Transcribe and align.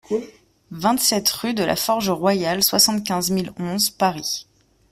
vingt-sept 0.71 1.29
rue 1.29 1.53
de 1.53 1.63
la 1.63 1.75
Forge 1.75 2.09
Royale, 2.09 2.63
soixante-quinze 2.63 3.29
mille 3.29 3.53
onze 3.59 3.91
Paris 3.91 4.47